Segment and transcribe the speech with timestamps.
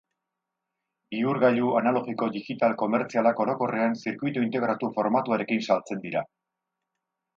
[1.15, 6.25] Bihurgailu analogiko digital komertzialak orokorrean zirkuitu integratu formatuarekin saltzen dira.